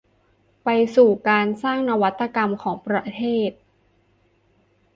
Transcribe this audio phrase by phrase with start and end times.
[0.63, 3.51] ไปสู่การสร้างนวัตกรรมของประเทศ